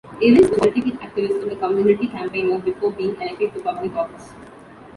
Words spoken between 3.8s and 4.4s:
office.